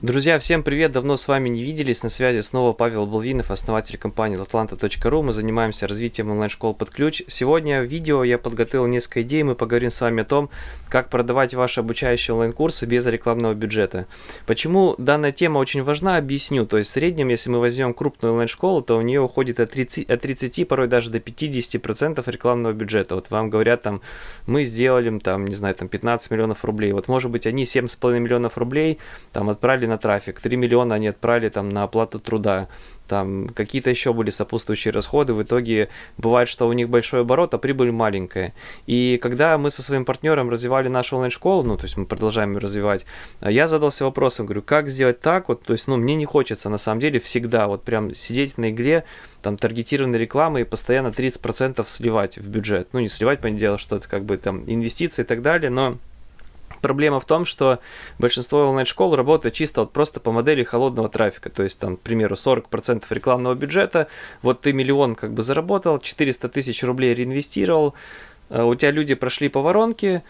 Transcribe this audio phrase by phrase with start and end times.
[0.00, 0.92] Друзья, всем привет!
[0.92, 2.04] Давно с вами не виделись.
[2.04, 5.22] На связи снова Павел Болвинов, основатель компании atlanta.ru.
[5.22, 7.24] Мы занимаемся развитием онлайн-школ под ключ.
[7.26, 9.42] Сегодня в видео я подготовил несколько идей.
[9.42, 10.50] Мы поговорим с вами о том,
[10.88, 14.06] как продавать ваши обучающие онлайн-курсы без рекламного бюджета.
[14.46, 16.64] Почему данная тема очень важна, объясню.
[16.64, 20.08] То есть в среднем, если мы возьмем крупную онлайн-школу, то у нее уходит от 30,
[20.08, 23.16] от 30 порой даже до 50% рекламного бюджета.
[23.16, 24.00] Вот вам говорят там,
[24.46, 26.92] мы сделали там, не знаю, там 15 миллионов рублей.
[26.92, 29.00] Вот может быть они 7,5 миллионов рублей
[29.32, 32.68] там отправили на трафик, 3 миллиона они отправили там на оплату труда,
[33.08, 37.58] там какие-то еще были сопутствующие расходы, в итоге бывает, что у них большой оборот, а
[37.58, 38.54] прибыль маленькая.
[38.86, 42.58] И когда мы со своим партнером развивали нашу онлайн-школу, ну, то есть мы продолжаем ее
[42.58, 43.06] развивать,
[43.40, 46.78] я задался вопросом, говорю, как сделать так, вот, то есть, ну, мне не хочется, на
[46.78, 49.04] самом деле, всегда вот прям сидеть на игле,
[49.42, 52.88] там, таргетированной рекламы и постоянно 30% сливать в бюджет.
[52.92, 55.98] Ну, не сливать, понятное дело, что это как бы там инвестиции и так далее, но
[56.80, 57.78] Проблема в том, что
[58.18, 61.50] большинство онлайн-школ работает чисто вот просто по модели холодного трафика.
[61.50, 64.08] То есть там, к примеру, 40% рекламного бюджета,
[64.42, 67.94] вот ты миллион как бы заработал, 400 тысяч рублей реинвестировал,
[68.50, 70.22] э, у тебя люди прошли по воронке,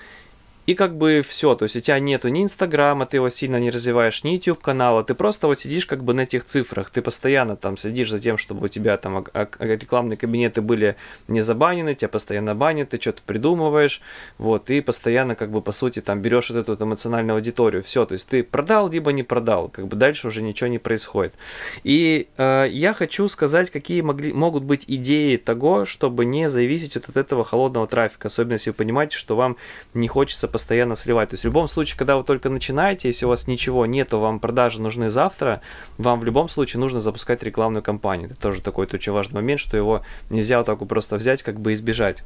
[0.68, 3.70] и как бы все, то есть у тебя нету ни Инстаграма, ты его сильно не
[3.70, 7.56] развиваешь, ни YouTube канала, ты просто вот сидишь как бы на этих цифрах, ты постоянно
[7.56, 9.24] там следишь за тем, чтобы у тебя там
[9.60, 14.02] рекламные кабинеты были не забанены, тебя постоянно банят, ты что-то придумываешь,
[14.36, 18.12] вот, и постоянно как бы по сути там берешь вот эту эмоциональную аудиторию, все, то
[18.12, 21.32] есть ты продал, либо не продал, как бы дальше уже ничего не происходит.
[21.82, 27.16] И э, я хочу сказать, какие могли, могут быть идеи того, чтобы не зависеть от
[27.16, 29.56] этого холодного трафика, особенно если вы понимаете, что вам
[29.94, 31.28] не хочется постоянно сливать.
[31.28, 34.40] То есть в любом случае, когда вы только начинаете, если у вас ничего нету, вам
[34.40, 35.60] продажи нужны завтра,
[35.98, 38.30] вам в любом случае нужно запускать рекламную кампанию.
[38.30, 41.74] Это тоже такой очень важный момент, что его нельзя вот так просто взять, как бы
[41.74, 42.24] избежать.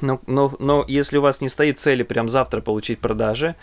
[0.00, 3.54] Но, но, но если у вас не стоит цели прям завтра получить продажи,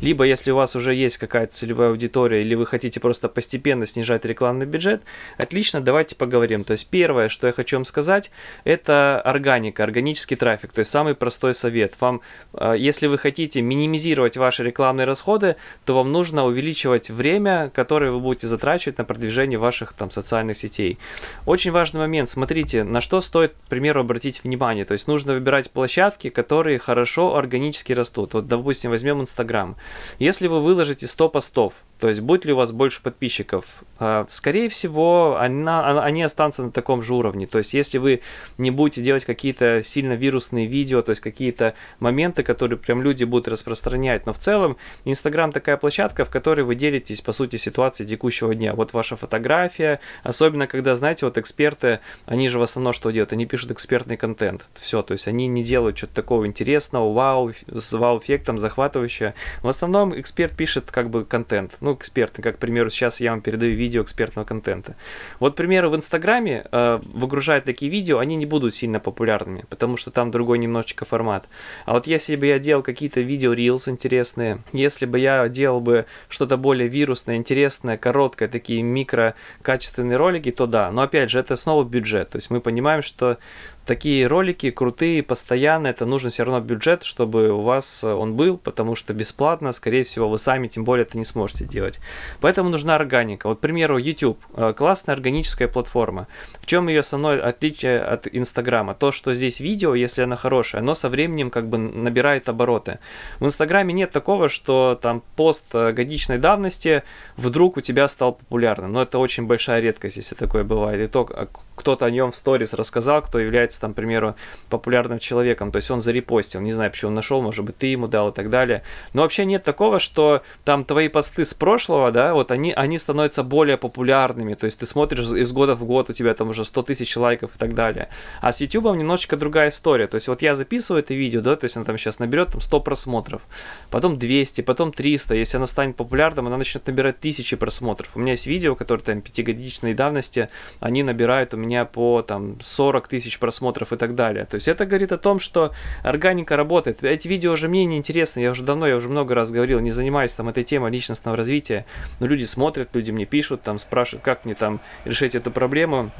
[0.00, 4.24] либо если у вас уже есть какая-то целевая аудитория, или вы хотите просто постепенно снижать
[4.24, 5.02] рекламный бюджет,
[5.38, 6.64] отлично, давайте поговорим.
[6.64, 8.30] То есть первое, что я хочу вам сказать,
[8.64, 11.98] это органика, органический трафик, то есть самый простой совет.
[12.00, 12.20] Вам,
[12.52, 18.20] а, если вы хотите минимизировать ваши рекламные расходы, то вам нужно увеличивать время, которое вы
[18.20, 20.98] будете затрачивать на продвижение ваших там социальных сетей.
[21.46, 24.84] Очень важный момент, смотрите, на что стоит, к примеру, обратить внимание.
[24.84, 28.34] То есть нужно выбирать площадку, площадки, которые хорошо органически растут.
[28.34, 29.76] Вот, допустим, возьмем Инстаграм.
[30.18, 34.68] Если вы выложите 100 постов, то есть будет ли у вас больше подписчиков, а, скорее
[34.68, 37.46] всего, они останутся на таком же уровне.
[37.46, 38.20] То есть если вы
[38.58, 43.48] не будете делать какие-то сильно вирусные видео, то есть какие-то моменты, которые прям люди будут
[43.48, 48.54] распространять, но в целом Инстаграм такая площадка, в которой вы делитесь, по сути, ситуацией текущего
[48.54, 48.74] дня.
[48.74, 53.32] Вот ваша фотография, особенно когда, знаете, вот эксперты, они же в основном что делают?
[53.32, 54.66] Они пишут экспертный контент.
[54.74, 59.34] Все, то есть они не делают делают что-то такого интересного, вау, с вау-эффектом, захватывающего.
[59.60, 61.76] В основном эксперт пишет как бы контент.
[61.80, 64.96] Ну, эксперт, как, к примеру, сейчас я вам передаю видео экспертного контента.
[65.38, 69.98] Вот, к примеру, в Инстаграме э, выгружают такие видео, они не будут сильно популярными, потому
[69.98, 71.46] что там другой немножечко формат.
[71.84, 76.06] А вот если бы я делал какие-то видео Reels интересные, если бы я делал бы
[76.30, 80.90] что-то более вирусное, интересное, короткое, такие микро качественные ролики, то да.
[80.90, 82.30] Но опять же, это снова бюджет.
[82.30, 83.36] То есть мы понимаем, что
[83.86, 88.58] такие ролики крутые, постоянно, это нужно все равно бюджет, чтобы у вас э, он был,
[88.58, 92.00] потому что бесплатно, скорее всего, вы сами тем более это не сможете делать.
[92.40, 93.48] Поэтому нужна органика.
[93.48, 94.38] Вот, к примеру, YouTube.
[94.54, 96.26] Э, классная органическая платформа.
[96.60, 98.94] В чем ее основное отличие от Инстаграма?
[98.94, 102.98] То, что здесь видео, если оно хорошее, оно со временем как бы набирает обороты.
[103.38, 107.04] В Инстаграме нет такого, что там пост э, годичной давности
[107.36, 108.92] вдруг у тебя стал популярным.
[108.92, 111.00] Но это очень большая редкость, если такое бывает.
[111.00, 111.46] И то, а
[111.76, 114.34] кто-то о нем в сторис рассказал, кто является там, к примеру,
[114.68, 118.08] популярным человеком, то есть он зарепостил, не знаю, почему он нашел, может быть, ты ему
[118.08, 118.82] дал и так далее.
[119.12, 123.42] Но вообще нет такого, что там твои посты с прошлого, да, вот они, они становятся
[123.42, 126.82] более популярными, то есть ты смотришь из года в год, у тебя там уже 100
[126.82, 128.08] тысяч лайков и так далее.
[128.40, 131.64] А с YouTube немножечко другая история, то есть вот я записываю это видео, да, то
[131.64, 133.42] есть она там сейчас наберет там 100 просмотров,
[133.90, 138.10] потом 200, потом 300, если она станет популярным, она начнет набирать тысячи просмотров.
[138.14, 140.48] У меня есть видео, которые там пятигодичной давности,
[140.80, 144.46] они набирают у меня меня по там 40 тысяч просмотров и так далее.
[144.46, 145.72] То есть это говорит о том, что
[146.02, 147.02] органика работает.
[147.04, 149.90] Эти видео уже мне не интересны, я уже давно, я уже много раз говорил, не
[149.90, 151.84] занимаюсь там этой темой личностного развития,
[152.20, 156.10] но люди смотрят, люди мне пишут, там спрашивают, как мне там решить эту проблему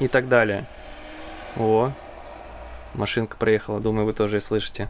[0.00, 0.66] и так далее.
[1.56, 1.92] О,
[2.96, 4.88] машинка проехала, думаю, вы тоже слышите.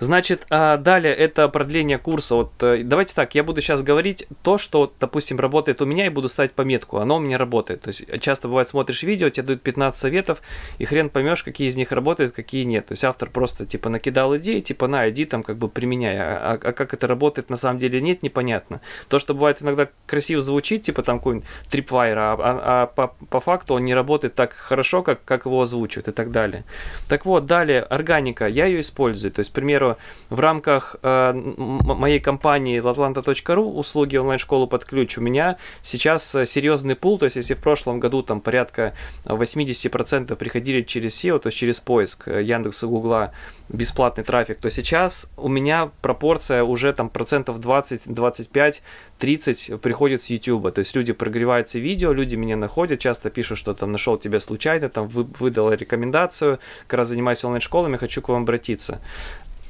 [0.00, 2.34] Значит, а далее это продление курса.
[2.34, 6.08] Вот э, давайте так, я буду сейчас говорить то, что, допустим, работает у меня, и
[6.08, 6.98] буду ставить пометку.
[6.98, 7.82] Оно у меня работает.
[7.82, 10.42] То есть часто бывает, смотришь видео, тебе дают 15 советов,
[10.78, 12.86] и хрен поймешь, какие из них работают, какие нет.
[12.86, 16.18] То есть автор просто типа накидал идеи, типа на, иди там как бы применяй.
[16.18, 18.80] А, а, а как это работает на самом деле нет, непонятно.
[19.08, 23.40] То, что бывает иногда красиво звучит, типа там какой-нибудь трипвайр, а, а, а по, по
[23.40, 26.64] факту он не работает так хорошо, как, как его озвучивают и так далее.
[27.08, 29.32] Так вот, далее, органика, я ее использую.
[29.32, 29.96] То есть, к примеру,
[30.30, 36.96] в рамках э, моей компании latlanta.ru, услуги онлайн-школы под ключ, у меня сейчас э, серьезный
[36.96, 38.94] пул, то есть, если в прошлом году там порядка
[39.24, 43.32] 80% приходили через SEO, то есть через поиск э, Яндекса, Гугла,
[43.68, 48.82] бесплатный трафик, то сейчас у меня пропорция уже там процентов 20, 25,
[49.18, 50.72] 30 приходит с YouTube.
[50.74, 54.88] То есть люди прогреваются видео, люди меня находят, часто пишут, что там нашел тебя случайно,
[54.88, 59.00] там вы, выдал рекомендацию, как раз занимаюсь онлайн-школами, хочу к вам обратиться.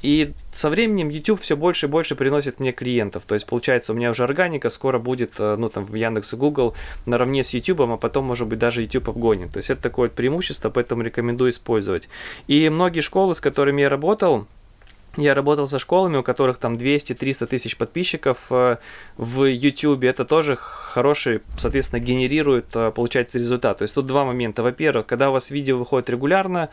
[0.03, 3.23] И со временем YouTube все больше и больше приносит мне клиентов.
[3.25, 6.35] То есть, получается, у меня уже органика скоро будет, э, ну, там, в Яндекс и
[6.35, 6.75] Google
[7.05, 9.53] наравне с YouTube, а потом, может быть, даже YouTube обгонит.
[9.53, 12.09] То есть, это такое преимущество, поэтому рекомендую использовать.
[12.47, 14.45] И многие школы, с которыми я работал,
[15.15, 18.77] я работал со школами, у которых там 200-300 тысяч подписчиков э,
[19.15, 20.03] в YouTube.
[20.03, 23.77] Это тоже хороший, соответственно, генерирует, э, получается, результат.
[23.77, 24.63] То есть тут два момента.
[24.63, 26.69] Во-первых, когда у вас видео выходит регулярно,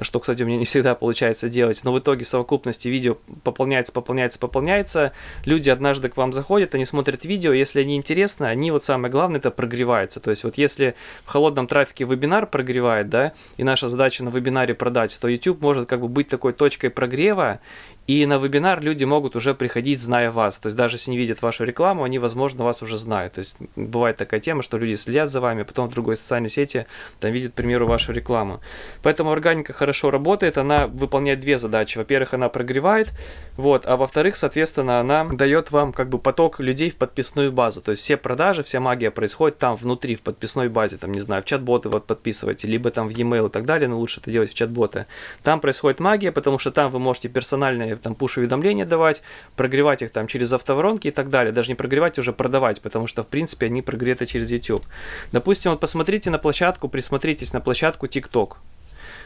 [0.00, 4.38] что, кстати, у меня не всегда получается делать, но в итоге совокупности видео пополняется, пополняется,
[4.38, 5.12] пополняется.
[5.44, 9.38] Люди однажды к вам заходят, они смотрят видео, если они интересны, они вот самое главное
[9.38, 10.20] это прогреваются.
[10.20, 10.94] То есть вот если
[11.24, 15.88] в холодном трафике вебинар прогревает, да, и наша задача на вебинаре продать, то YouTube может
[15.88, 17.60] как бы быть такой точкой прогрева,
[18.06, 20.58] и на вебинар люди могут уже приходить, зная вас.
[20.58, 23.34] То есть даже если не видят вашу рекламу, они, возможно, вас уже знают.
[23.34, 26.86] То есть бывает такая тема, что люди следят за вами, потом в другой социальной сети
[27.20, 28.60] там видят, к примеру, вашу рекламу.
[29.02, 31.96] Поэтому органика хорошо работает, она выполняет две задачи.
[31.96, 33.08] Во-первых, она прогревает,
[33.56, 37.80] вот, а во-вторых, соответственно, она дает вам как бы поток людей в подписную базу.
[37.80, 41.42] То есть все продажи, вся магия происходит там внутри, в подписной базе, там, не знаю,
[41.42, 44.50] в чат-боты вот подписываете, либо там в e-mail и так далее, но лучше это делать
[44.50, 45.06] в чат-боты.
[45.42, 49.22] Там происходит магия, потому что там вы можете персональные там пуш-уведомления давать,
[49.56, 51.52] прогревать их там через автоворонки и так далее.
[51.52, 54.84] Даже не прогревать, уже продавать, потому что, в принципе, они прогреты через YouTube.
[55.32, 58.56] Допустим, вот посмотрите на площадку, присмотритесь на площадку TikTok.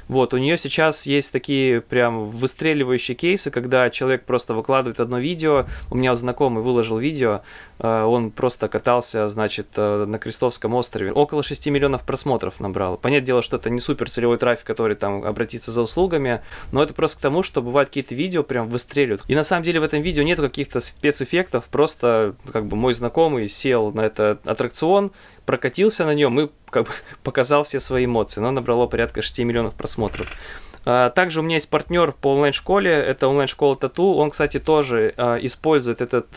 [0.08, 5.66] Вот, у нее сейчас есть такие прям выстреливающие кейсы, когда человек просто выкладывает одно видео.
[5.90, 7.42] У меня знакомый выложил видео,
[7.78, 11.12] э, он просто катался, значит, э, на Крестовском острове.
[11.12, 12.96] Около 6 миллионов просмотров набрал.
[12.96, 16.40] Понятное дело, что это не супер целевой трафик, который там обратится за услугами,
[16.72, 19.22] но это просто к тому, что бывают какие-то видео прям выстреливают.
[19.28, 23.48] И на самом деле в этом видео нет каких-то спецэффектов, просто как бы мой знакомый
[23.48, 25.12] сел на этот аттракцион,
[25.48, 26.90] прокатился на нем и как бы
[27.24, 28.38] показал все свои эмоции.
[28.38, 30.30] Но набрало порядка 6 миллионов просмотров.
[30.90, 34.14] А, также у меня есть партнер по онлайн-школе, это онлайн-школа Тату.
[34.14, 36.30] Он, кстати, тоже а, использует этот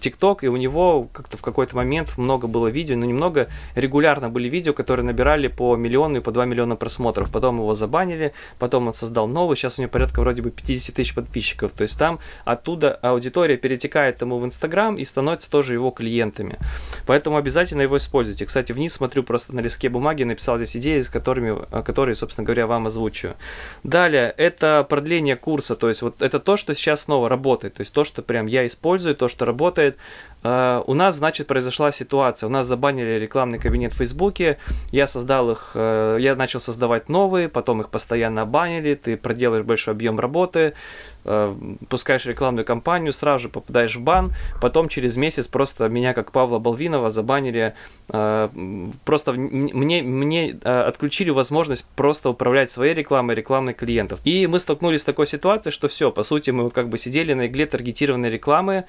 [0.00, 4.30] ТикТок, э, и у него как-то в какой-то момент много было видео, но немного регулярно
[4.30, 7.30] были видео, которые набирали по миллиону и по 2 миллиона просмотров.
[7.30, 11.14] Потом его забанили, потом он создал новый, сейчас у него порядка вроде бы 50 тысяч
[11.14, 11.72] подписчиков.
[11.72, 16.58] То есть там оттуда аудитория перетекает ему в Инстаграм и становится тоже его клиентами.
[17.06, 18.46] Поэтому обязательно его используйте.
[18.46, 22.66] Кстати, вниз смотрю просто на листке бумаги, написал здесь идеи, с которыми, которые, собственно говоря,
[22.66, 23.34] вам озвучу.
[23.82, 27.92] Далее, это продление курса, то есть вот это то, что сейчас снова работает, то есть
[27.92, 29.96] то, что прям я использую, то, что работает.
[30.42, 32.46] Uh, у нас, значит, произошла ситуация.
[32.46, 34.56] У нас забанили рекламный кабинет в Фейсбуке.
[34.90, 38.94] Я создал их, uh, я начал создавать новые, потом их постоянно банили.
[38.94, 40.72] Ты проделаешь большой объем работы,
[41.24, 44.32] uh, пускаешь рекламную кампанию, сразу же попадаешь в бан.
[44.62, 47.74] Потом через месяц просто меня, как Павла Балвинова, забанили.
[48.06, 54.20] Просто мне, мне отключили возможность просто управлять своей рекламой, рекламной клиентов.
[54.24, 57.34] И мы столкнулись с такой ситуацией, что все, по сути, мы вот как бы сидели
[57.34, 58.84] на игле таргетированной рекламы,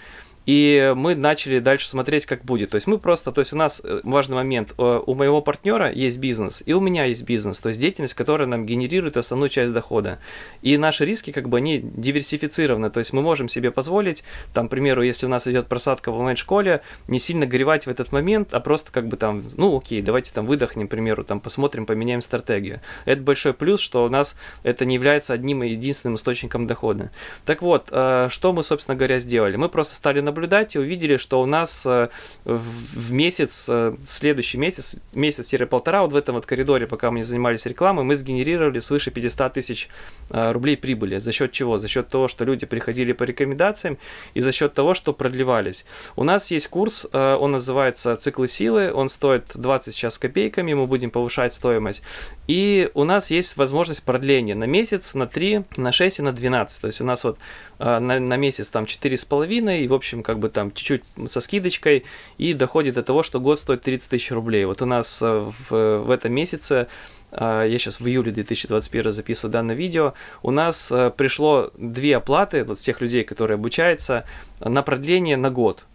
[0.45, 2.71] и мы начали дальше смотреть, как будет.
[2.71, 5.91] То есть мы просто, то есть у нас э, важный момент, э, у моего партнера
[5.91, 9.73] есть бизнес, и у меня есть бизнес, то есть деятельность, которая нам генерирует основную часть
[9.73, 10.19] дохода.
[10.61, 14.71] И наши риски, как бы, они диверсифицированы, то есть мы можем себе позволить, там, к
[14.71, 18.59] примеру, если у нас идет просадка в онлайн-школе, не сильно горевать в этот момент, а
[18.59, 22.81] просто как бы там, ну окей, давайте там выдохнем, к примеру, там посмотрим, поменяем стратегию.
[23.05, 27.11] Это большой плюс, что у нас это не является одним и единственным источником дохода.
[27.45, 29.55] Так вот, э, что мы, собственно говоря, сделали?
[29.55, 32.09] Мы просто стали на понаблюдать и увидели, что у нас э,
[32.45, 37.65] в месяц, э, следующий месяц, месяц-полтора, вот в этом вот коридоре, пока мы не занимались
[37.65, 39.89] рекламой, мы сгенерировали свыше 500 тысяч
[40.29, 41.19] э, рублей прибыли.
[41.19, 41.77] За счет чего?
[41.77, 43.97] За счет того, что люди приходили по рекомендациям
[44.33, 45.85] и за счет того, что продлевались.
[46.15, 51.11] У нас есть курс, он называется «Циклы силы», он стоит 20 сейчас копейками, мы будем
[51.11, 52.03] повышать стоимость.
[52.47, 56.81] И у нас есть возможность продления на месяц, на 3, на 6 и на 12.
[56.81, 57.37] То есть у нас вот
[57.79, 62.05] на, на месяц там 4,5 и, в общем, как бы там чуть-чуть со скидочкой
[62.37, 64.65] и доходит до того, что год стоит 30 тысяч рублей.
[64.65, 66.87] Вот у нас в, в этом месяце
[67.31, 70.13] я сейчас в июле 2021 записываю данное видео,
[70.43, 74.25] у нас пришло две оплаты вот с тех людей, которые обучаются,
[74.59, 75.85] на продление на год.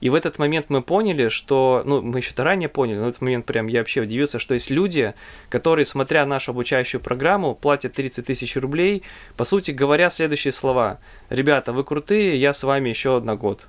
[0.00, 3.20] И в этот момент мы поняли, что, ну, мы еще-то ранее поняли, но в этот
[3.20, 5.14] момент прям я вообще удивился, что есть люди,
[5.48, 9.02] которые, смотря нашу обучающую программу, платят 30 тысяч рублей,
[9.36, 10.98] по сути говоря, следующие слова.
[11.30, 13.66] Ребята, вы крутые, я с вами еще на год.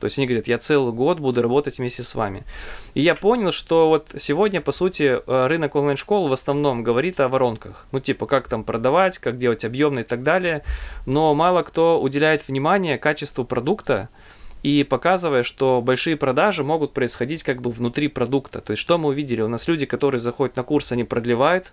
[0.00, 2.44] То есть они говорят, я целый год буду работать вместе с вами.
[2.94, 7.28] И я понял, что вот сегодня, по сути, э, рынок онлайн-школ в основном говорит о
[7.28, 7.86] воронках.
[7.92, 10.64] Ну, типа, как там продавать, как делать объемно и так далее.
[11.04, 14.08] Но мало кто уделяет внимание качеству продукта,
[14.62, 18.60] и показывая, что большие продажи могут происходить как бы внутри продукта.
[18.60, 19.40] То есть что мы увидели?
[19.40, 21.72] У нас люди, которые заходят на курс, они продлевают,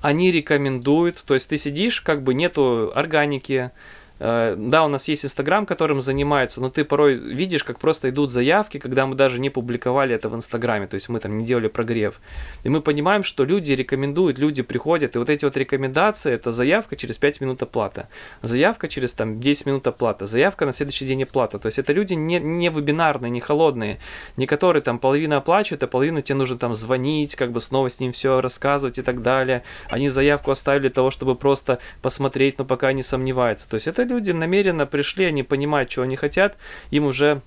[0.00, 3.70] они рекомендуют, то есть ты сидишь, как бы нету органики,
[4.18, 8.78] да, у нас есть Инстаграм, которым занимается, но ты порой видишь, как просто идут заявки,
[8.78, 12.20] когда мы даже не публиковали это в Инстаграме, то есть мы там не делали прогрев.
[12.64, 16.96] И мы понимаем, что люди рекомендуют, люди приходят, и вот эти вот рекомендации, это заявка
[16.96, 18.08] через 5 минут оплата,
[18.42, 21.58] заявка через там 10 минут оплата, заявка на следующий день оплата.
[21.58, 23.98] То есть это люди не, не вебинарные, не холодные,
[24.36, 28.00] не которые там половина оплачивают, а половину тебе нужно там звонить, как бы снова с
[28.00, 29.62] ним все рассказывать и так далее.
[29.90, 33.68] Они заявку оставили того, чтобы просто посмотреть, но пока не сомневаются.
[33.68, 36.56] То есть это люди намеренно пришли, они понимают, чего они хотят,
[36.90, 37.42] им уже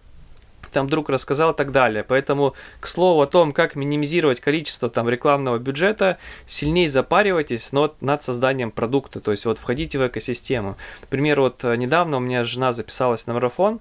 [0.72, 2.04] там друг рассказал и так далее.
[2.04, 8.24] Поэтому, к слову о том, как минимизировать количество там рекламного бюджета, сильнее запаривайтесь но над
[8.24, 10.78] созданием продукта, то есть вот входите в экосистему.
[11.02, 13.80] Например, вот э, недавно у меня жена записалась на марафон,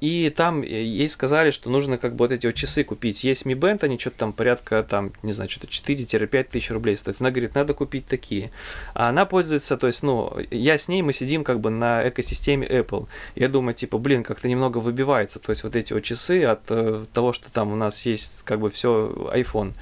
[0.00, 3.24] и там ей сказали, что нужно как бы вот эти вот часы купить.
[3.24, 7.20] Есть Mi Band, они что-то там порядка, там, не знаю, что-то 4-5 тысяч рублей стоят.
[7.20, 8.50] Она говорит, надо купить такие.
[8.92, 12.66] А она пользуется, то есть, ну, я с ней, мы сидим как бы на экосистеме
[12.66, 13.06] Apple.
[13.34, 17.04] Я думаю, типа, блин, как-то немного выбивается, то есть вот эти вот часы от э,
[17.12, 19.72] того, что там у нас есть как бы все iPhone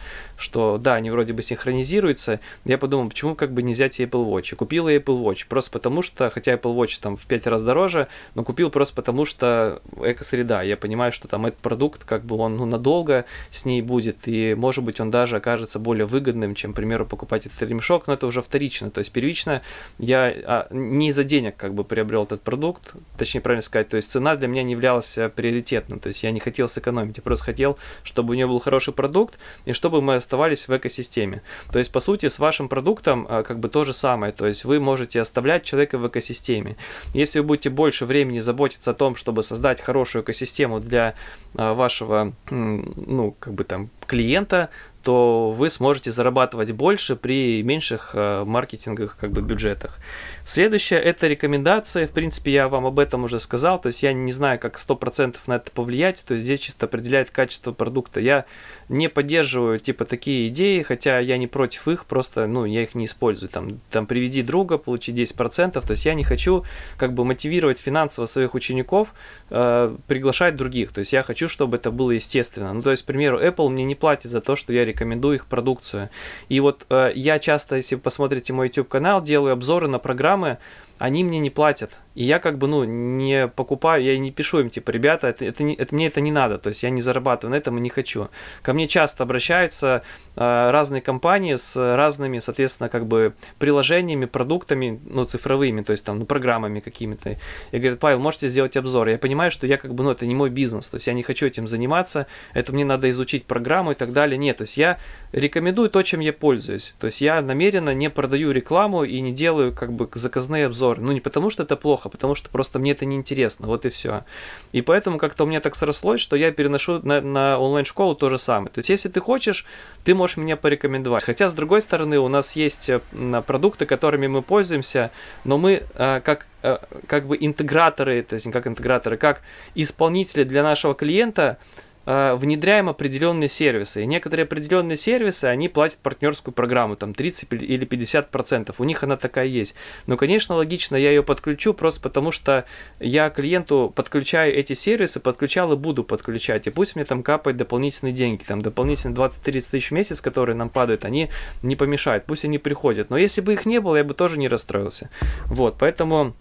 [0.43, 2.41] что да, они вроде бы синхронизируются.
[2.65, 4.53] Я подумал, почему как бы не взять Apple Watch?
[4.53, 7.63] И купил я Apple Watch просто потому что, хотя Apple Watch там в 5 раз
[7.63, 10.63] дороже, но купил просто потому что эко-среда.
[10.63, 14.55] Я понимаю, что там этот продукт как бы он ну, надолго с ней будет, и
[14.55, 18.27] может быть он даже окажется более выгодным, чем, к примеру, покупать этот ремешок, но это
[18.27, 18.91] уже вторично.
[18.91, 19.63] То есть первично
[19.99, 24.11] я а, не из-за денег как бы приобрел этот продукт, точнее правильно сказать, то есть
[24.11, 27.45] цена для меня не являлась э, приоритетным, то есть я не хотел сэкономить, я просто
[27.47, 31.43] хотел, чтобы у нее был хороший продукт, и чтобы мы оставались в экосистеме.
[31.71, 34.33] То есть, по сути, с вашим продуктом а, как бы то же самое.
[34.33, 36.77] То есть, вы можете оставлять человека в экосистеме.
[37.13, 41.15] Если вы будете больше времени заботиться о том, чтобы создать хорошую экосистему для
[41.55, 44.71] а, вашего, ну, как бы там, клиента,
[45.03, 49.99] то вы сможете зарабатывать больше при меньших э, маркетинговых как бы бюджетах.
[50.45, 52.07] Следующее это рекомендации.
[52.07, 53.81] В принципе, я вам об этом уже сказал.
[53.81, 56.25] То есть я не знаю, как 100% на это повлиять.
[56.27, 58.21] То есть здесь чисто определяет качество продукта.
[58.21, 58.45] Я
[58.89, 63.07] не поддерживаю типа такие идеи, хотя я не против их, просто ну, я их не
[63.07, 63.49] использую.
[63.49, 65.73] Там, там приведи друга, получи 10%.
[65.85, 66.65] То есть я не хочу
[66.97, 69.15] как бы мотивировать финансово своих учеников,
[69.51, 70.93] э, приглашать других.
[70.93, 72.73] То есть я хочу, чтобы это было естественно.
[72.73, 75.47] Ну, то есть, к примеру, Apple мне не платит за то, что я рекомендую их
[75.47, 76.09] продукцию.
[76.49, 80.59] И вот э, я часто, если посмотрите мой YouTube канал, делаю обзоры на программы,
[81.03, 81.99] они мне не платят.
[82.15, 85.65] И я как бы, ну, не покупаю, я не пишу им, типа, ребята, это, это,
[85.65, 88.29] это мне это не надо, то есть я не зарабатываю на этом и не хочу.
[88.63, 90.05] Ко мне часто обращаются
[90.37, 96.21] э, разные компании с разными, соответственно, как бы приложениями, продуктами, ну, цифровыми, то есть там,
[96.21, 97.39] ну, программами какими-то.
[97.73, 99.09] И говорят, Павел, можете сделать обзор?
[99.09, 101.25] Я понимаю, что я как бы, ну, это не мой бизнес, то есть я не
[101.25, 104.39] хочу этим заниматься, это мне надо изучить программу и так далее.
[104.39, 104.99] Нет, то есть я
[105.33, 106.95] рекомендую то, чем я пользуюсь.
[107.01, 110.92] То есть я намеренно не продаю рекламу и не делаю как бы заказные обзоры.
[111.01, 113.89] Ну, не потому что это плохо, плохо, потому что просто мне это неинтересно, вот и
[113.89, 114.25] все.
[114.73, 118.39] И поэтому как-то у меня так срослось, что я переношу на, на онлайн-школу то же
[118.39, 118.71] самое.
[118.71, 119.67] То есть, если ты хочешь,
[120.05, 121.25] ты можешь мне порекомендовать.
[121.25, 123.01] Хотя, с другой стороны, у нас есть э,
[123.47, 125.11] продукты, которыми мы пользуемся,
[125.45, 129.43] но мы э, как э, как бы интеграторы, то есть как интеграторы, как
[129.75, 131.59] исполнители для нашего клиента,
[132.07, 134.03] э, внедряем определенные сервисы.
[134.03, 138.81] И некоторые определенные сервисы, они платят партнерскую программу, там 30 или 50 процентов.
[138.81, 139.75] У них она такая есть.
[140.07, 142.65] Но, конечно, логично, я ее подключу просто потому, что
[143.01, 146.67] я клиенту подключаю эти сервисы, подключал и буду подключать.
[146.67, 150.71] И пусть мне там капают дополнительные деньги, там дополнительные 20-30 тысяч в месяц, которые нам
[150.71, 151.31] падают, они
[151.63, 152.25] не помешают.
[152.25, 153.11] Пусть они приходят.
[153.11, 155.11] Но если бы их не было, я бы тоже не расстроился.
[155.47, 156.35] Вот, поэтому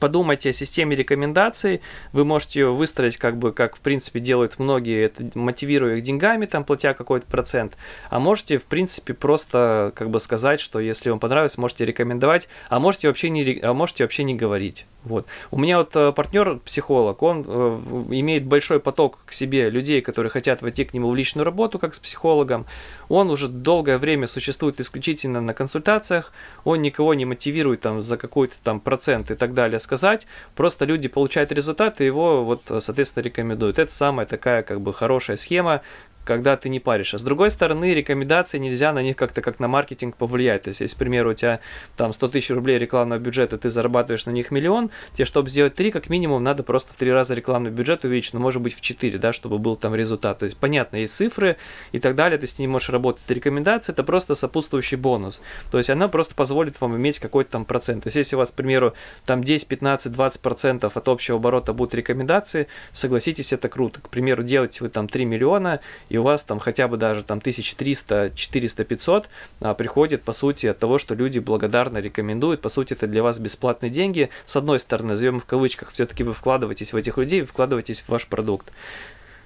[0.00, 1.80] подумайте о системе рекомендаций,
[2.12, 6.46] вы можете ее выстроить как бы, как в принципе делают многие, это мотивируя их деньгами,
[6.46, 7.76] там, платя какой-то процент,
[8.08, 12.80] а можете, в принципе, просто как бы сказать, что если вам понравилось, можете рекомендовать, а
[12.80, 14.86] можете вообще не, а можете вообще не говорить.
[15.02, 15.26] Вот.
[15.50, 17.80] У меня вот э, партнер, психолог, он э,
[18.10, 21.94] имеет большой поток к себе людей, которые хотят войти к нему в личную работу, как
[21.94, 22.66] с психологом.
[23.08, 26.32] Он уже долгое время существует исключительно на консультациях,
[26.64, 30.28] он никого не мотивирует там за какой-то там процент и так далее сказать.
[30.54, 33.80] Просто люди получают результат и его вот, соответственно, рекомендуют.
[33.80, 35.80] Это самая такая как бы хорошая схема,
[36.24, 37.14] когда ты не паришь.
[37.14, 40.64] А с другой стороны, рекомендации нельзя на них как-то как на маркетинг повлиять.
[40.64, 41.60] То есть, если, к примеру, у тебя
[41.96, 45.90] там 100 тысяч рублей рекламного бюджета, ты зарабатываешь на них миллион, тебе, чтобы сделать 3,
[45.90, 49.18] как минимум, надо просто в 3 раза рекламный бюджет увеличить, ну, может быть, в 4,
[49.18, 50.38] да, чтобы был там результат.
[50.38, 51.56] То есть, понятно, есть цифры
[51.92, 53.22] и так далее, ты с ними можешь работать.
[53.28, 55.40] Рекомендация– это просто сопутствующий бонус.
[55.70, 58.04] То есть, она просто позволит вам иметь какой-то там процент.
[58.04, 61.72] То есть, если у вас, к примеру, там 10, 15, 20 процентов от общего оборота
[61.72, 64.00] будут рекомендации, согласитесь, это круто.
[64.00, 65.80] К примеру, делаете вы там 3 миллиона,
[66.10, 69.28] и у вас там хотя бы даже там 1300, 400, 500
[69.60, 72.60] а, приходит по сути от того, что люди благодарно рекомендуют.
[72.60, 74.28] По сути, это для вас бесплатные деньги.
[74.44, 78.26] С одной стороны, назовем в кавычках, все-таки вы вкладываетесь в этих людей, вкладываетесь в ваш
[78.26, 78.72] продукт.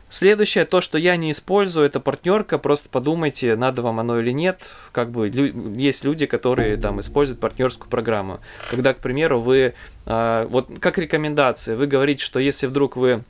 [0.08, 2.56] Следующее, то, что я не использую, это партнерка.
[2.56, 4.70] Просто подумайте, надо вам оно или нет.
[4.92, 8.40] Как бы есть люди, которые там используют партнерскую программу.
[8.70, 9.74] Когда, к примеру, вы,
[10.06, 13.24] э, вот как рекомендация, вы говорите, что если вдруг вы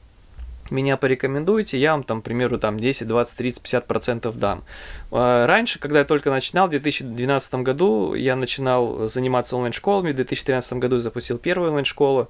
[0.70, 4.62] меня порекомендуете, я вам там, к примеру, там 10, 20, 30, 50 процентов дам.
[5.10, 10.74] А, раньше, когда я только начинал, в 2012 году я начинал заниматься онлайн-школами, в 2013
[10.74, 12.28] году запустил первую онлайн-школу.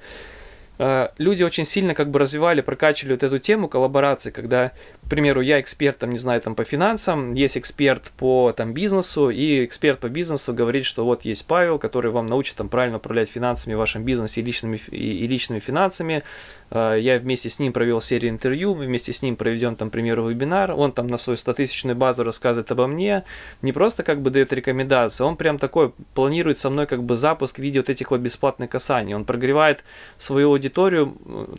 [0.78, 4.73] А, люди очень сильно как бы развивали, прокачивали вот эту тему коллаборации, когда,
[5.04, 9.31] к примеру, я эксперт, там, не знаю, там, по финансам, есть эксперт по, там, бизнесу,
[9.31, 13.28] и эксперт по бизнесу говорит, что вот есть Павел, который вам научит, там, правильно управлять
[13.28, 16.25] финансами в вашем бизнесе и личными, и, и личными финансами,
[16.71, 20.28] а, я вместе с ним провел серию интервью, вместе с ним проведем, там, к примеру,
[20.28, 23.23] вебинар, он там на свою 100-тысячную базу рассказывает обо мне,
[23.62, 27.57] не просто как бы дает рекомендации, он прям такой планирует со мной как бы запуск
[27.57, 29.85] в виде вот этих вот бесплатных касаний, он прогревает
[30.19, 30.63] свою аудиторию,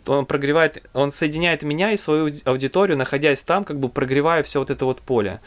[0.06, 4.70] он прогревает, он соединяет меня и свою аудиторию, находясь там, как бы прогревая все вот
[4.70, 5.40] это вот поле.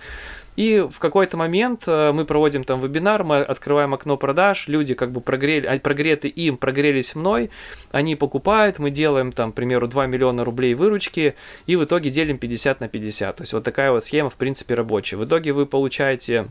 [0.59, 5.09] И в какой-то момент э, мы проводим там вебинар, мы открываем окно продаж, люди как
[5.09, 7.49] бы прогрели, а, прогреты им, прогрелись мной,
[7.91, 11.35] они покупают, мы делаем там, к примеру, 2 миллиона рублей выручки,
[11.65, 13.37] и в итоге делим 50 на 50.
[13.37, 15.15] То есть вот такая вот схема, в принципе, рабочая.
[15.15, 16.49] В итоге вы получаете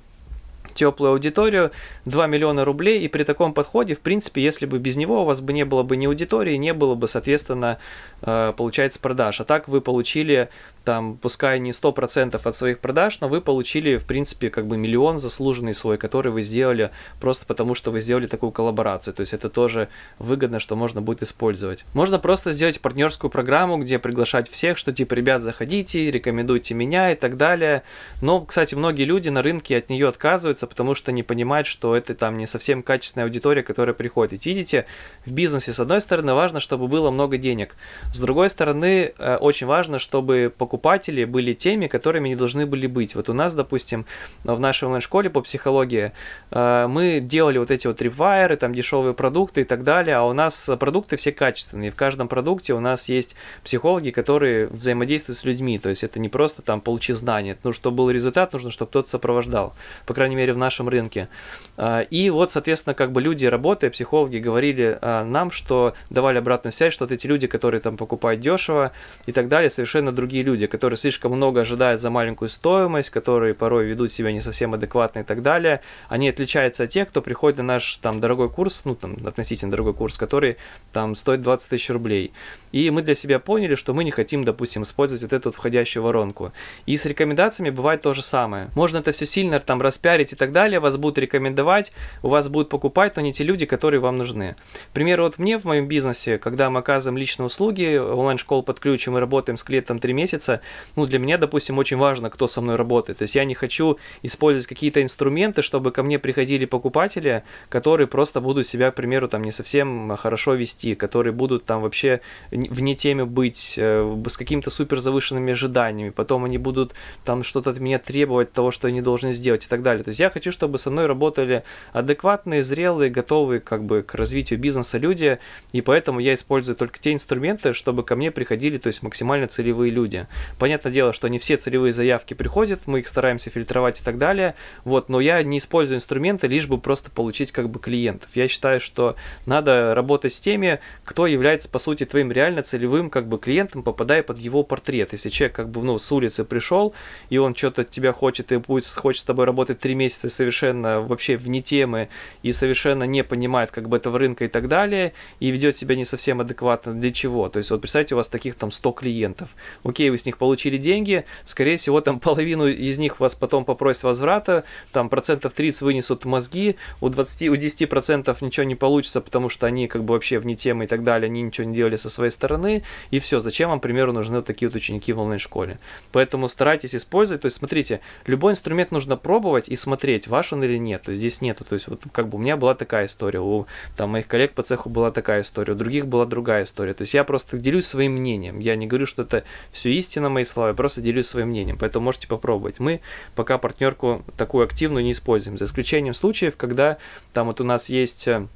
[0.79, 1.73] теплую аудиторию,
[2.05, 5.41] 2 миллиона рублей, и при таком подходе, в принципе, если бы без него у вас
[5.41, 7.79] бы не было бы ни аудитории, не было бы, соответственно,
[8.23, 9.41] э, получается, продаж.
[9.41, 10.49] А так вы получили
[10.85, 15.19] там, пускай не 100% от своих продаж, но вы получили, в принципе, как бы миллион
[15.19, 19.13] заслуженный свой, который вы сделали просто потому, что вы сделали такую коллаборацию.
[19.13, 19.89] То есть это тоже
[20.19, 21.85] выгодно, что можно будет использовать.
[21.93, 27.17] Можно просто сделать партнерскую программу, где приглашать всех, что типа, ребят, заходите, рекомендуйте меня и
[27.17, 27.83] так далее.
[28.23, 32.15] Но, кстати, многие люди на рынке от нее отказываются, потому что не понимают, что это
[32.15, 34.45] там не совсем качественная аудитория, которая приходит.
[34.45, 34.87] Видите,
[35.27, 37.77] в бизнесе, с одной стороны, важно, чтобы было много денег.
[38.15, 43.15] С другой стороны, э, очень важно, чтобы покупатели были теми, которыми не должны были быть.
[43.15, 44.07] Вот у нас, допустим,
[44.45, 46.13] в нашей онлайн-школе по психологии
[46.51, 50.33] э, мы делали вот эти вот трипвайеры, там дешевые продукты и так далее, а у
[50.33, 51.91] нас продукты все качественные.
[51.91, 55.79] В каждом продукте у нас есть психологи, которые взаимодействуют с людьми.
[55.79, 57.57] То есть это не просто там получи знания.
[57.63, 59.75] Ну, чтобы был результат, нужно, чтобы кто-то сопровождал.
[60.07, 61.29] По крайней мере, в нашем рынке.
[61.77, 66.73] Э, и вот, соответственно, как бы люди, работая, психологи говорили э, нам, что давали обратную
[66.73, 68.93] связь, что вот эти люди, которые там покупают дешево
[69.27, 73.87] и так далее, совершенно другие люди, которые слишком много ожидают за маленькую стоимость, которые порой
[73.87, 77.65] ведут себя не совсем адекватно и так далее, они отличаются от тех, кто приходит на
[77.65, 80.57] наш там дорогой курс, ну там относительно дорогой курс, который
[80.93, 82.33] там стоит 20 тысяч рублей.
[82.73, 86.03] И мы для себя поняли, что мы не хотим, допустим, использовать вот эту вот входящую
[86.03, 86.53] воронку.
[86.87, 88.69] И с рекомендациями бывает то же самое.
[88.75, 92.69] Можно это все сильно там распиарить и так далее, вас будут рекомендовать, у вас будут
[92.69, 94.57] покупать, но не те люди, которые вам нужны.
[94.95, 99.11] К вот мне в моем бизнесе, когда мы оказываем личные услуги, онлайн-школу под ключ, и
[99.11, 100.61] мы работаем с клиентом 3 месяца,
[100.97, 103.19] ну, для меня, допустим, очень важно, кто со мной работает.
[103.19, 108.41] То есть я не хочу использовать какие-то инструменты, чтобы ко мне приходили покупатели, которые просто
[108.41, 112.21] будут себя, к примеру, там не совсем хорошо вести, которые будут там вообще
[112.51, 117.81] вне теме быть, э, с какими-то супер завышенными ожиданиями, потом они будут там что-то от
[117.81, 120.05] меня требовать того, что они должны сделать и так далее.
[120.05, 124.59] То есть я хочу, чтобы со мной работали адекватные, зрелые, готовые как бы к развитию
[124.59, 125.39] бизнеса люди,
[125.73, 129.91] и поэтому я использую только те инструменты, чтобы ко мне приходили, то есть максимально целевые
[129.91, 130.27] люди.
[130.59, 134.55] Понятное дело, что не все целевые заявки приходят, мы их стараемся фильтровать и так далее,
[134.85, 138.31] вот, но я не использую инструменты, лишь бы просто получить как бы клиентов.
[138.35, 143.29] Я считаю, что надо работать с теми, кто является, по сути, твоим реально целевым как
[143.29, 145.13] бы клиентом, попадая под его портрет.
[145.13, 146.95] Если человек как бы, ну, с улицы пришел,
[147.31, 151.01] и он что-то от тебя хочет, и будет, хочет с тобой работать три месяца совершенно
[151.01, 152.09] вообще вне темы,
[152.43, 156.05] и совершенно не понимает как бы этого рынка и так далее, и ведет себя не
[156.05, 157.49] совсем адекватно, для чего?
[157.49, 159.49] То есть вот представьте, у вас таких там 100 клиентов.
[159.85, 164.05] Окей, вы с них получили деньги, скорее всего, там половину из них вас потом попросят
[164.05, 169.49] возврата, там процентов 30 вынесут мозги, у 20, у 10 процентов ничего не получится, потому
[169.49, 172.11] что они как бы вообще вне темы и так далее, они ничего не делали со
[172.11, 173.41] своей стороны, и все.
[173.41, 175.79] Зачем вам, к примеру, нужны вот такие вот ученики в онлайн-школе?
[176.13, 180.79] Поэтому старайтесь использовать, то есть смотрите, любой инструмент нужно пробовать и смотреть, ваш он или
[180.79, 183.41] нет, то есть здесь нету, то есть вот как бы у меня была такая история,
[183.41, 183.67] у
[183.97, 187.15] там моих коллег по цеху была такая история, у других была другая история, то есть
[187.15, 190.75] я просто делюсь своим мнением, я не говорю, что это все истина мои слова, я
[190.75, 192.81] просто делюсь своим мнением, поэтому можете попробовать.
[192.81, 193.01] Мы
[193.35, 196.99] пока партнерку такую активную не используем, за исключением случаев, когда
[197.33, 198.47] там вот у нас есть э,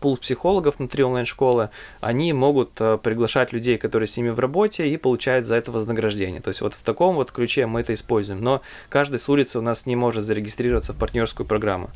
[0.00, 4.96] пул психологов внутри онлайн-школы, они могут э, приглашать людей, которые с ними в работе, и
[4.96, 6.40] получают за это вознаграждение.
[6.40, 8.42] То есть вот в таком вот ключе мы это используем.
[8.42, 11.90] Но каждый с улицы у нас не может зарегистрироваться в партнерскую программу.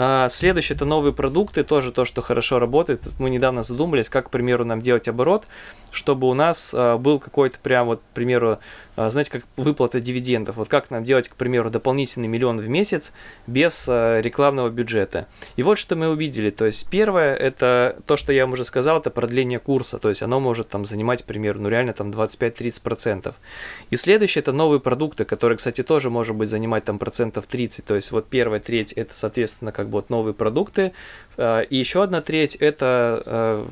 [0.00, 3.02] А, следующее это новые продукты, тоже то, что хорошо работает.
[3.18, 5.46] Мы недавно задумались, как, к примеру, нам делать оборот,
[5.90, 8.60] чтобы у нас а, был какой-то прям вот, к примеру,
[8.94, 10.54] а, знаете, как выплата дивидендов.
[10.54, 13.12] Вот как нам делать, к примеру, дополнительный миллион в месяц
[13.48, 15.26] без рекламного бюджета.
[15.56, 16.50] И вот что мы увидели.
[16.50, 19.98] То есть первое, это то, что я вам уже сказал, это продление курса.
[19.98, 23.34] То есть оно может там занимать, к ну реально там 25-30%.
[23.90, 27.84] И следующее, это новые продукты, которые, кстати, тоже может быть занимать там процентов 30.
[27.84, 30.92] То есть вот первая треть, это, соответственно, как бы вот новые продукты.
[31.38, 33.68] А, и еще одна треть это, а,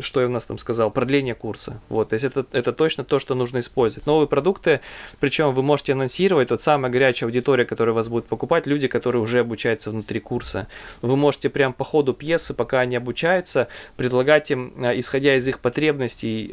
[0.00, 1.80] что я у нас там сказал, продление курса.
[1.90, 4.06] Вот, то есть это, это точно то, что нужно использовать.
[4.06, 4.80] Новые продукты,
[5.20, 9.40] причем вы можете анонсировать, вот самая горячая аудитория, которая вас будет покупать, люди, которые уже
[9.40, 10.66] обучаются внутри курса.
[11.02, 15.60] Вы можете прям по ходу пьесы, пока они обучаются, предлагать им, а, исходя из их
[15.60, 16.52] потребностей,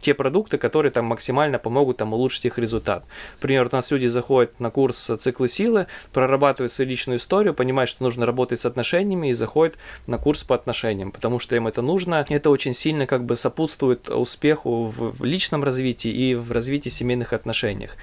[0.00, 3.04] те продукты, которые там максимально помогут там улучшить их результат.
[3.34, 8.04] Например, у нас люди заходят на курс циклы силы, прорабатывают свою личную историю, понимают, что
[8.04, 9.57] нужно работать с отношениями и заходят
[10.06, 12.24] на курс по отношениям, потому что им это нужно.
[12.28, 17.96] Это очень сильно как бы сопутствует успеху в личном развитии и в развитии семейных отношениях.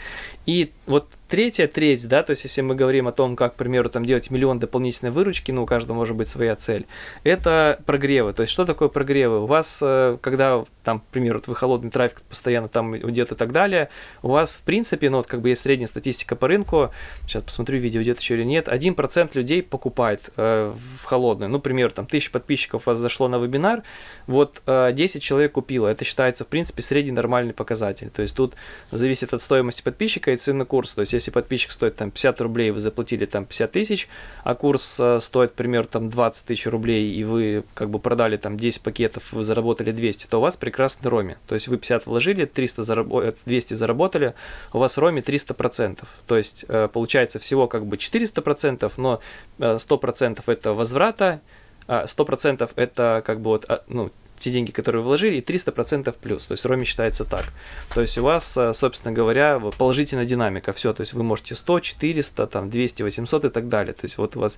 [0.45, 3.89] И вот третья треть, да, то есть если мы говорим о том, как, к примеру,
[3.89, 6.85] там делать миллион дополнительной выручки, ну, у каждого может быть своя цель,
[7.23, 8.33] это прогревы.
[8.33, 9.41] То есть что такое прогревы?
[9.41, 13.35] У вас, э, когда, там, к примеру, вот вы холодный трафик постоянно там идет и
[13.35, 13.89] так далее,
[14.21, 16.91] у вас, в принципе, ну, вот как бы есть средняя статистика по рынку,
[17.25, 21.49] сейчас посмотрю, видео идет еще или нет, 1% людей покупает э, в холодную.
[21.49, 23.83] Ну, к примеру, там, тысяча подписчиков у вас зашло на вебинар,
[24.27, 25.87] вот э, 10 человек купило.
[25.87, 28.09] Это считается, в принципе, средний нормальный показатель.
[28.09, 28.53] То есть тут
[28.91, 30.95] зависит от стоимости подписчика и цены курса.
[30.95, 34.07] То есть если подписчик стоит там 50 рублей, вы заплатили там 50 тысяч,
[34.43, 38.57] а курс э, стоит, примерно, там 20 тысяч рублей, и вы как бы продали там
[38.57, 41.35] 10 пакетов, вы заработали 200, то у вас прекрасный роми.
[41.47, 43.07] То есть вы 50 вложили, 300 зараб...
[43.45, 44.33] 200 заработали,
[44.73, 46.03] у вас роми 300%.
[46.27, 49.19] То есть э, получается всего как бы 400%, но
[49.59, 51.41] 100% э, это возврата,
[51.87, 56.15] 100% а это как бы вот, а, ну, те деньги, которые вы вложили, и 300%
[56.21, 56.47] плюс.
[56.47, 57.45] То есть Роме считается так.
[57.93, 60.73] То есть у вас, э, собственно говоря, положительная динамика.
[60.73, 63.93] Все, то есть вы можете 100, 400, там, 200, 800 и так далее.
[63.93, 64.57] То есть вот у вас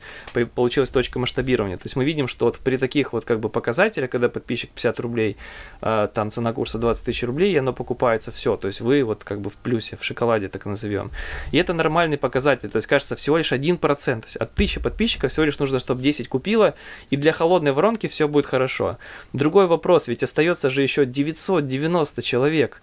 [0.56, 1.78] получилась точка масштабирования.
[1.78, 5.00] То есть мы видим, что вот при таких вот как бы показателях, когда подписчик 50
[5.00, 5.38] рублей,
[5.82, 8.58] а, там цена курса 20 тысяч рублей, и оно покупается все.
[8.58, 11.12] То есть вы вот как бы в плюсе, в шоколаде так назовем.
[11.52, 12.70] И это нормальный показатель.
[12.70, 13.78] То есть кажется всего лишь 1%.
[13.78, 16.74] То есть от 1000 подписчиков всего лишь нужно, чтобы 10 купило,
[17.10, 18.98] и для холодной воронки все будет хорошо.
[19.34, 22.82] Другой вопрос, ведь остается же еще 990 человек.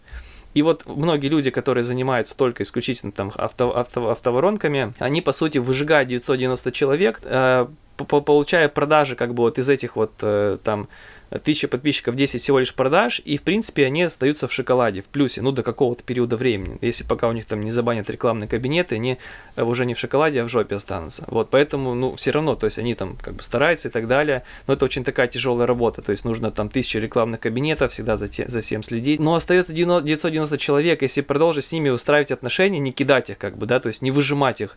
[0.55, 5.59] И вот многие люди, которые занимаются только исключительно там авто, авто, автоворонками, они по сути
[5.59, 7.67] выжигают 990 человек, э,
[7.97, 10.89] получая продажи как бы вот из этих вот э, там
[11.35, 15.43] 1000 подписчиков, 10 всего лишь продаж, и, в принципе, они остаются в шоколаде, в плюсе,
[15.43, 16.79] ну, до какого-то периода времени.
[16.81, 19.19] Если пока у них там не забанят рекламные кабинеты, они
[19.57, 21.25] э, уже не в шоколаде, а в жопе останутся.
[21.29, 24.45] Вот, поэтому, ну, все равно, то есть они там как бы стараются и так далее,
[24.67, 28.29] но это очень такая тяжелая работа, то есть нужно там тысячи рекламных кабинетов, всегда за,
[28.29, 29.21] те, за всем следить.
[29.21, 33.67] Но остается 990 человек, если продолжить с ними устраивать отношения, не кидать их как бы,
[33.67, 34.77] да, то есть не выжимать их,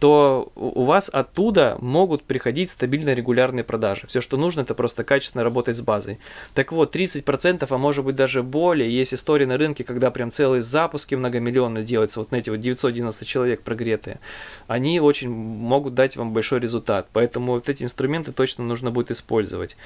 [0.00, 4.06] то у вас оттуда могут приходить стабильно регулярные продажи.
[4.06, 6.18] Все, что нужно, это просто качественно работать с базой.
[6.54, 10.62] Так вот, 30%, а может быть даже более, есть истории на рынке, когда прям целые
[10.62, 14.20] запуски многомиллионные делаются, вот на эти вот 990 человек прогретые,
[14.68, 17.08] они очень могут дать вам большой результат.
[17.12, 19.76] Поэтому вот эти инструменты точно нужно будет использовать.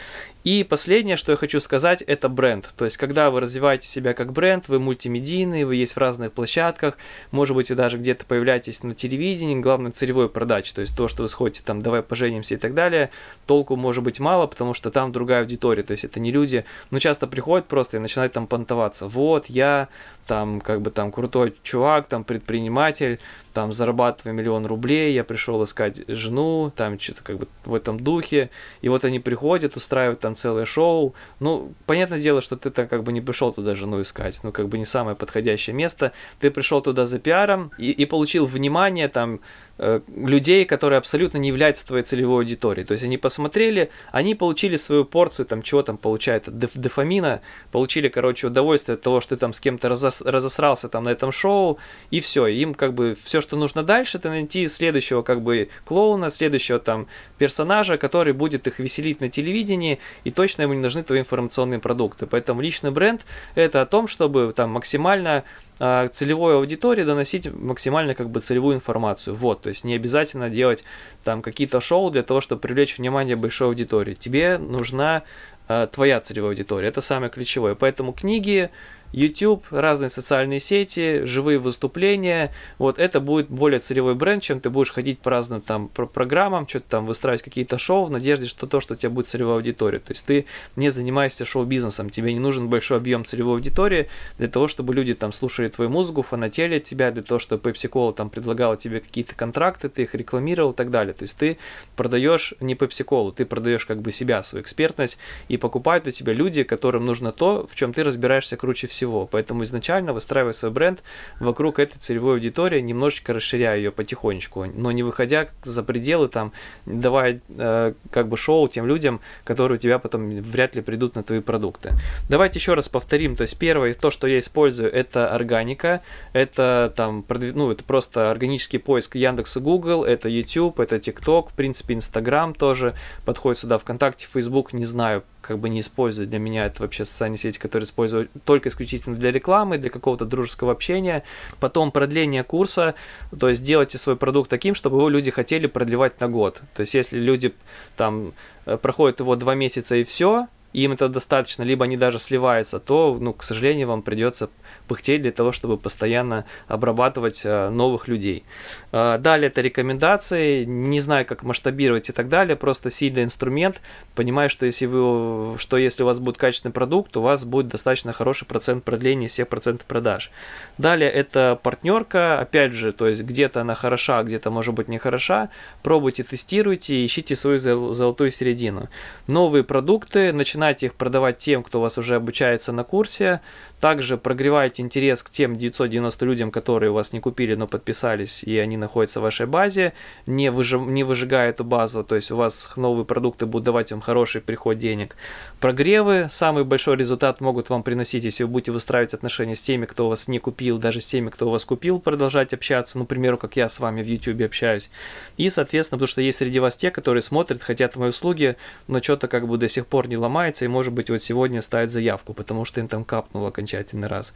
[0.45, 2.69] И последнее, что я хочу сказать, это бренд.
[2.77, 6.99] То есть, когда вы развиваете себя как бренд, вы мультимедийный, вы есть в разных площадках,
[7.31, 11.23] может быть, вы даже где-то появляетесь на телевидении, главное, целевой продачи, то есть то, что
[11.23, 13.11] вы сходите там, давай поженимся и так далее,
[13.47, 16.99] толку может быть мало, потому что там другая аудитория, то есть это не люди, ну
[16.99, 19.87] часто приходят просто и начинают там понтоваться, вот я
[20.27, 23.21] там как бы там крутой чувак, там предприниматель,
[23.53, 28.51] там зарабатываю миллион рублей, я пришел искать жену, там что-то как бы в этом духе,
[28.81, 33.03] и вот они приходят, устраивают там целое шоу, ну, понятное дело, что ты там как
[33.03, 36.81] бы не пришел туда жену искать, ну, как бы не самое подходящее место, ты пришел
[36.81, 39.41] туда за пиаром и, и получил внимание там
[39.79, 44.77] э, людей, которые абсолютно не являются твоей целевой аудиторией, то есть они посмотрели, они получили
[44.77, 49.41] свою порцию, там, чего там получают, деф дофамина, получили, короче, удовольствие от того, что ты
[49.41, 51.79] там с кем-то разос разосрался там на этом шоу,
[52.11, 56.31] и все, им как бы все, что нужно дальше, это найти следующего как бы клоуна,
[56.31, 57.07] следующего там
[57.39, 62.27] персонажа, который будет их веселить на телевидении, и точно ему не нужны твои информационные продукты.
[62.27, 65.45] Поэтому личный бренд это о том, чтобы там максимально
[65.79, 69.35] э, целевой аудитории доносить максимально как бы целевую информацию.
[69.35, 70.85] Вот, то есть не обязательно делать
[71.25, 74.15] там какие-то шоу для того, чтобы привлечь внимание большой аудитории.
[74.15, 75.23] Тебе нужна
[75.69, 77.75] э, твоя целевая аудитория, это самое ключевое.
[77.75, 78.71] Поэтому книги,
[79.13, 82.53] YouTube, разные социальные сети, живые выступления.
[82.79, 86.87] Вот это будет более целевой бренд, чем ты будешь ходить по разным там программам, что-то
[86.89, 89.99] там выстраивать какие-то шоу в надежде, что то, что у тебя будет целевая аудитория.
[89.99, 90.47] То есть ты
[90.77, 95.33] не занимаешься шоу-бизнесом, тебе не нужен большой объем целевой аудитории для того, чтобы люди там
[95.33, 99.35] слушали твою музыку, фанатели от тебя, для того, чтобы Pepsi Cola там предлагала тебе какие-то
[99.35, 101.13] контракты, ты их рекламировал и так далее.
[101.13, 101.59] То есть ты
[101.97, 106.33] продаешь не Pepsi Cola, ты продаешь как бы себя, свою экспертность, и покупают у тебя
[106.33, 109.27] люди, которым нужно то, в чем ты разбираешься круче всего всего.
[109.27, 111.03] Поэтому изначально выстраивая свой бренд
[111.41, 116.53] вокруг этой целевой аудитории, немножечко расширяя ее потихонечку, но не выходя за пределы, там,
[116.87, 121.23] давая э, как бы шоу тем людям, которые у тебя потом вряд ли придут на
[121.23, 121.95] твои продукты.
[122.29, 123.35] Давайте еще раз повторим.
[123.35, 126.01] То есть первое, то, что я использую, это органика,
[126.33, 131.55] это там, ну, это просто органический поиск Яндекс и Google, это YouTube, это TikTok, в
[131.55, 136.27] принципе, Instagram тоже подходит сюда, ВКонтакте, Facebook, не знаю, как бы не использую.
[136.29, 140.73] Для меня это вообще социальные сети, которые использую только исключительно для рекламы, для какого-то дружеского
[140.73, 141.25] общения.
[141.61, 142.95] Потом продление курса,
[143.39, 146.63] то есть делайте свой продукт таким, чтобы его люди хотели продлевать на год.
[146.75, 147.53] То есть если люди
[147.97, 148.33] там
[148.65, 153.17] э, проходят его два месяца и все, им это достаточно, либо они даже сливаются, то,
[153.21, 154.51] ну, к сожалению, вам придется
[154.89, 158.45] пыхтеть для того, чтобы постоянно обрабатывать э, новых людей.
[158.91, 163.81] Э, далее это рекомендации, не знаю, как масштабировать и так далее, просто сильный инструмент,
[164.15, 168.13] понимаю, что если, вы, что если у вас будет качественный продукт, у вас будет достаточно
[168.13, 170.31] хороший процент продления всех процентов продаж.
[170.79, 175.51] Далее это партнерка, опять же, то есть где-то она хороша, где-то может быть не хороша,
[175.83, 178.89] пробуйте, тестируйте, ищите свою золотую середину.
[179.27, 183.41] Новые продукты, начинайте их продавать тем, кто у вас уже обучается на курсе,
[183.81, 188.57] также прогреваете интерес к тем 990 людям, которые у вас не купили, но подписались, и
[188.59, 189.93] они находятся в вашей базе,
[190.25, 194.01] не, выжи, не выжигая эту базу, то есть у вас новые продукты будут давать вам
[194.01, 195.17] хороший приход денег.
[195.59, 200.09] Прогревы, самый большой результат могут вам приносить, если вы будете выстраивать отношения с теми, кто
[200.09, 203.57] вас не купил, даже с теми, кто вас купил, продолжать общаться, ну, к примеру, как
[203.57, 204.91] я с вами в YouTube общаюсь.
[205.37, 209.27] И, соответственно, потому что есть среди вас те, которые смотрят, хотят мои услуги, но что-то
[209.27, 210.17] как бы до сих пор не
[210.53, 214.35] ломается, и, может быть, вот сегодня ставят заявку, потому что им там окончательно окончательный раз.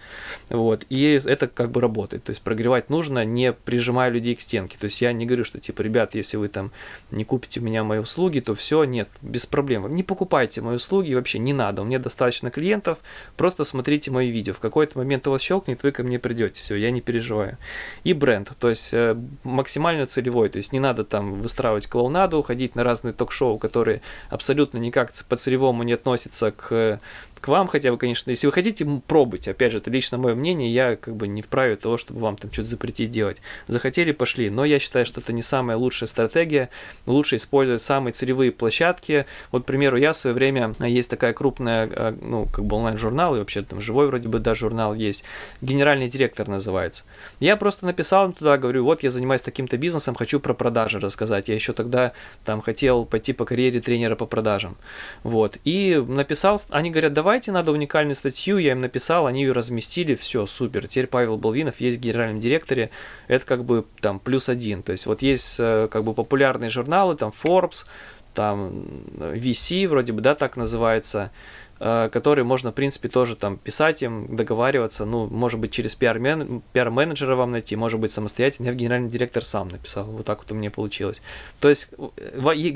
[0.50, 0.84] Вот.
[0.90, 2.24] И это как бы работает.
[2.24, 4.76] То есть прогревать нужно, не прижимая людей к стенке.
[4.78, 6.70] То есть я не говорю, что типа, ребят, если вы там
[7.10, 9.94] не купите у меня мои услуги, то все, нет, без проблем.
[9.94, 11.82] Не покупайте мои услуги, вообще не надо.
[11.82, 12.98] У меня достаточно клиентов,
[13.36, 14.54] просто смотрите мои видео.
[14.54, 16.62] В какой-то момент у вас щелкнет, вы ко мне придете.
[16.62, 17.58] Все, я не переживаю.
[18.04, 20.48] И бренд, то есть э, максимально целевой.
[20.48, 24.00] То есть не надо там выстраивать клоунаду, ходить на разные ток-шоу, которые
[24.30, 27.00] абсолютно никак по целевому не относятся к
[27.40, 29.50] к вам хотя бы, конечно, если вы хотите, пробуйте.
[29.50, 32.50] Опять же, это лично мое мнение, я как бы не вправе того, чтобы вам там
[32.50, 33.38] что-то запретить делать.
[33.68, 34.50] Захотели, пошли.
[34.50, 36.70] Но я считаю, что это не самая лучшая стратегия.
[37.06, 39.26] Лучше использовать самые целевые площадки.
[39.52, 42.76] Вот, к примеру, я в свое время, а, есть такая крупная, а, ну, как бы
[42.76, 45.24] онлайн-журнал, и вообще там живой вроде бы даже журнал есть.
[45.60, 47.04] Генеральный директор называется.
[47.40, 51.48] Я просто написал туда, говорю, вот я занимаюсь таким-то бизнесом, хочу про продажи рассказать.
[51.48, 52.12] Я еще тогда
[52.44, 54.76] там хотел пойти по карьере тренера по продажам.
[55.22, 55.58] Вот.
[55.64, 60.46] И написал, они говорят, давайте, надо уникальную статью, я им написал, они ее разместили, все,
[60.46, 60.88] супер.
[60.88, 62.88] Теперь Павел Болвинов есть в генеральном директоре,
[63.28, 64.82] это как бы там плюс один.
[64.82, 67.84] То есть вот есть э, как бы популярные журналы, там Forbes,
[68.32, 68.86] там
[69.18, 71.30] VC вроде бы, да, так называется,
[71.78, 77.36] Э, которые можно, в принципе, тоже там писать им, договариваться, ну, может быть, через пиар-менеджера
[77.36, 78.68] вам найти, может быть, самостоятельно.
[78.68, 81.20] Я в генеральный директор сам написал, вот так вот у меня получилось.
[81.60, 81.90] То есть,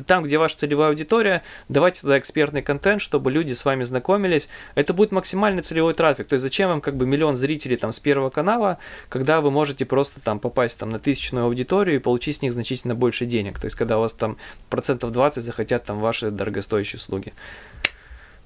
[0.07, 4.51] там, где ваша целевая аудитория, давайте туда экспертный контент, чтобы люди с вами знакомились.
[4.75, 6.27] Это будет максимальный целевой трафик.
[6.27, 8.77] То есть, зачем вам как бы миллион зрителей там с первого канала,
[9.09, 12.95] когда вы можете просто там попасть там на тысячную аудиторию и получить с них значительно
[12.95, 13.59] больше денег.
[13.59, 14.37] То есть, когда у вас там
[14.69, 17.33] процентов 20 захотят там ваши дорогостоящие услуги.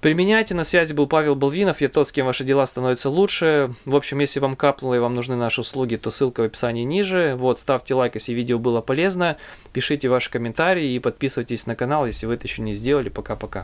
[0.05, 0.55] Применяйте.
[0.55, 1.81] На связи был Павел Болвинов.
[1.81, 3.71] Я тот, с кем ваши дела становятся лучше.
[3.87, 7.37] В общем, если вам капнуло и вам нужны наши услуги, то ссылка в описании ниже.
[7.39, 9.39] Вот, ставьте лайк, если видео было полезно.
[9.73, 13.09] Пишите ваши комментарии и подписывайтесь на канал, если вы это еще не сделали.
[13.09, 13.63] Пока-пока.